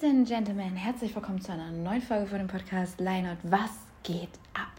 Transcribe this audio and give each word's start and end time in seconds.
Ladies 0.00 0.16
and 0.16 0.28
Gentlemen, 0.28 0.76
herzlich 0.76 1.14
willkommen 1.14 1.40
zu 1.42 1.52
einer 1.52 1.70
neuen 1.70 2.00
Folge 2.00 2.26
von 2.26 2.38
dem 2.38 2.46
Podcast 2.46 3.00
Leinert. 3.00 3.38
Was 3.42 3.70
geht 4.02 4.30
ab? 4.54 4.70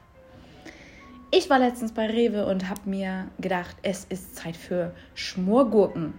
Ich 1.29 1.47
war 1.49 1.59
letztens 1.59 1.91
bei 1.91 2.07
Rewe 2.07 2.47
und 2.47 2.67
habe 2.67 2.89
mir 2.89 3.27
gedacht, 3.37 3.75
es 3.83 4.05
ist 4.05 4.35
Zeit 4.35 4.57
für 4.57 4.95
Schmorgurken. 5.13 6.13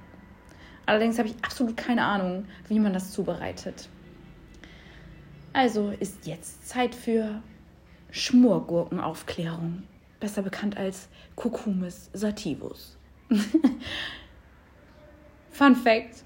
Allerdings 0.86 1.18
habe 1.18 1.28
ich 1.28 1.34
absolut 1.42 1.76
keine 1.76 2.04
Ahnung, 2.04 2.44
wie 2.68 2.78
man 2.78 2.92
das 2.92 3.10
zubereitet. 3.10 3.88
Also 5.52 5.90
ist 5.98 6.26
jetzt 6.26 6.68
Zeit 6.68 6.94
für 6.94 7.42
Schmorgurkenaufklärung, 8.10 9.82
besser 10.20 10.42
bekannt 10.42 10.76
als 10.76 11.08
Cucumis 11.34 12.08
sativus. 12.12 12.96
Fun 15.50 15.74
Fact: 15.74 16.24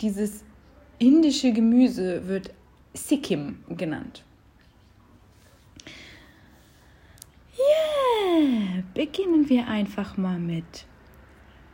Dieses 0.00 0.42
indische 0.98 1.52
Gemüse 1.52 2.26
wird 2.26 2.50
Sikkim 2.94 3.58
genannt. 3.68 4.24
Yeah, 7.58 8.82
beginnen 8.94 9.48
wir 9.48 9.66
einfach 9.66 10.16
mal 10.16 10.38
mit 10.38 10.86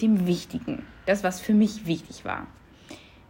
dem 0.00 0.26
Wichtigen. 0.26 0.86
Das, 1.06 1.24
was 1.24 1.40
für 1.40 1.54
mich 1.54 1.86
wichtig 1.86 2.24
war. 2.24 2.46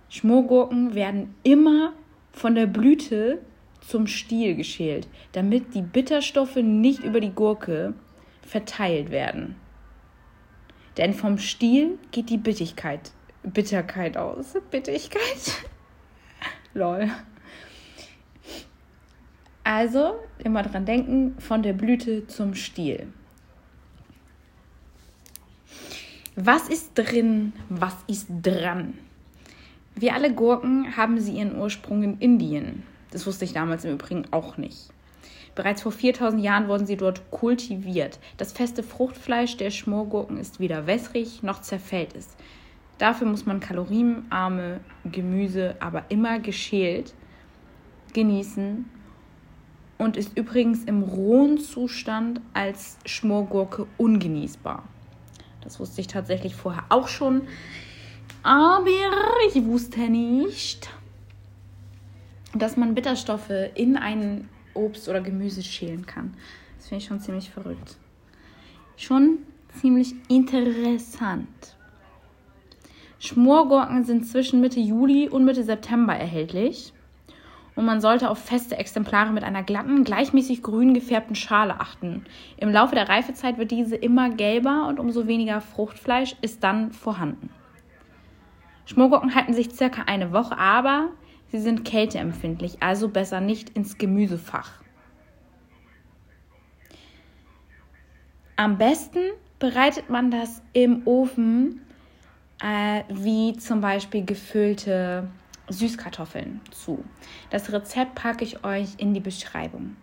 Schmorgurken 0.09 0.95
werden 0.95 1.35
immer 1.43 1.95
von 2.33 2.55
der 2.55 2.67
Blüte 2.67 3.41
zum 3.81 4.07
Stiel 4.07 4.55
geschält, 4.55 5.09
damit 5.33 5.75
die 5.75 5.83
Bitterstoffe 5.83 6.57
nicht 6.57 7.01
über 7.03 7.21
die 7.21 7.33
Gurke 7.33 7.95
verteilt 8.43 9.11
werden. 9.11 9.57
Denn 10.97 11.15
vom 11.15 11.39
Stiel 11.39 11.99
geht 12.11 12.29
die 12.29 12.39
Bittigkeit, 12.39 13.13
Bitterkeit 13.43 14.17
aus. 14.17 14.55
Bittigkeit? 14.71 15.65
Lol. 16.75 17.11
Also 19.65 20.15
immer 20.39 20.63
dran 20.63 20.85
denken, 20.85 21.37
von 21.39 21.63
der 21.63 21.73
Blüte 21.73 22.27
zum 22.27 22.55
Stiel. 22.55 23.13
Was 26.35 26.69
ist 26.69 26.93
drin? 26.95 27.53
Was 27.69 27.95
ist 28.07 28.27
dran? 28.43 28.99
Wie 29.95 30.11
alle 30.11 30.33
Gurken 30.33 30.97
haben 30.97 31.21
sie 31.21 31.37
ihren 31.37 31.59
Ursprung 31.59 32.03
in 32.03 32.19
Indien. 32.19 32.83
Das 33.11 33.27
wusste 33.27 33.45
ich 33.45 33.53
damals 33.53 33.85
im 33.85 33.93
Übrigen 33.93 34.25
auch 34.31 34.57
nicht. 34.57 34.89
Bereits 35.55 35.83
vor 35.83 35.93
4000 35.93 36.43
Jahren 36.43 36.69
wurden 36.69 36.87
sie 36.87 36.97
dort 36.97 37.31
kultiviert. 37.31 38.19
Das 38.39 38.53
feste 38.53 38.83
Fruchtfleisch 38.83 39.59
der 39.59 39.71
Schmorgurken 39.71 40.39
ist 40.39 40.61
weder 40.61 40.87
wässrig 40.87 41.43
noch 41.43 41.61
zerfällt 41.61 42.17
es. 42.17 42.29
Dafür 43.03 43.27
muss 43.27 43.47
man 43.47 43.59
kalorienarme 43.59 44.79
Gemüse 45.05 45.75
aber 45.81 46.05
immer 46.09 46.39
geschält 46.39 47.15
genießen 48.13 48.89
und 49.99 50.17
ist 50.17 50.39
übrigens 50.39 50.85
im 50.85 51.03
rohen 51.03 51.59
Zustand 51.59 52.41
als 52.55 52.99
Schmorgurke 53.05 53.89
ungenießbar. 53.99 54.85
Das 55.63 55.81
wusste 55.81 56.01
ich 56.01 56.07
tatsächlich 56.07 56.55
vorher 56.55 56.85
auch 56.91 57.09
schon, 57.09 57.43
aber 58.45 58.87
ich 59.53 59.65
wusste 59.65 60.09
nicht, 60.09 60.89
dass 62.55 62.77
man 62.77 62.95
Bitterstoffe 62.95 63.51
in 63.75 63.97
ein 63.97 64.49
Obst 64.75 65.09
oder 65.09 65.23
Gemüse 65.23 65.65
schälen 65.65 66.07
kann. 66.07 66.35
Das 66.77 66.87
finde 66.87 67.03
ich 67.03 67.09
schon 67.09 67.19
ziemlich 67.19 67.51
verrückt. 67.51 67.97
Schon 68.97 69.39
ziemlich 69.81 70.15
interessant. 70.29 71.77
Schmorgurken 73.23 74.03
sind 74.03 74.27
zwischen 74.27 74.61
Mitte 74.61 74.81
Juli 74.81 75.29
und 75.29 75.45
Mitte 75.45 75.63
September 75.63 76.13
erhältlich. 76.13 76.93
Und 77.77 77.85
man 77.85 78.01
sollte 78.01 78.29
auf 78.29 78.39
feste 78.39 78.77
Exemplare 78.77 79.33
mit 79.33 79.45
einer 79.45 79.63
glatten, 79.63 80.03
gleichmäßig 80.03 80.61
grün 80.61 80.93
gefärbten 80.93 81.37
Schale 81.37 81.79
achten. 81.79 82.25
Im 82.57 82.71
Laufe 82.71 82.97
der 82.97 83.09
Reifezeit 83.09 83.59
wird 83.59 83.71
diese 83.71 83.95
immer 83.95 84.29
gelber 84.31 84.89
und 84.89 84.99
umso 84.99 85.29
weniger 85.29 85.61
Fruchtfleisch 85.61 86.35
ist 86.43 86.65
dann 86.65 86.91
vorhanden. 86.91 87.49
Schmorgurken 88.87 89.37
halten 89.37 89.55
sich 89.55 89.71
circa 89.71 90.03
eine 90.07 90.33
Woche, 90.33 90.59
aber 90.59 91.11
sie 91.53 91.61
sind 91.61 91.85
kälteempfindlich, 91.85 92.83
also 92.83 93.09
besser 93.09 93.41
nicht 93.41 93.71
ins 93.71 93.99
Gemüsefach. 93.99 94.83
Am 98.57 98.79
besten 98.79 99.21
bereitet 99.61 100.11
man 100.11 100.33
das 100.33 100.61
im 100.73 101.07
Ofen 101.07 101.83
äh, 102.63 103.03
wie 103.09 103.57
zum 103.57 103.81
Beispiel 103.81 104.25
gefüllte 104.25 105.29
Süßkartoffeln 105.69 106.61
zu. 106.71 107.05
Das 107.51 107.73
Rezept 107.73 108.15
packe 108.15 108.45
ich 108.45 108.65
euch 108.65 108.91
in 108.99 109.15
die 109.15 109.21
Beschreibung. 109.21 109.97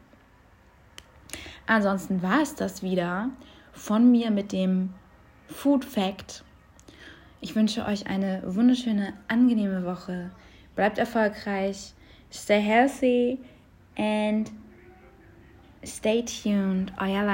Ansonsten 1.67 2.21
war 2.21 2.41
es 2.41 2.55
das 2.55 2.83
wieder 2.83 3.29
von 3.71 4.11
mir 4.11 4.31
mit 4.31 4.51
dem 4.51 4.93
Food 5.47 5.85
Fact. 5.85 6.43
Ich 7.41 7.55
wünsche 7.55 7.85
euch 7.85 8.07
eine 8.07 8.41
wunderschöne, 8.45 9.13
angenehme 9.27 9.85
Woche. 9.85 10.31
Bleibt 10.75 10.97
erfolgreich, 10.97 11.93
stay 12.31 12.59
healthy 12.59 13.39
and 13.97 14.51
stay 15.85 16.23
tuned. 16.23 16.91
Euer. 16.99 17.25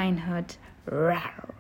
Rawr. 0.88 1.55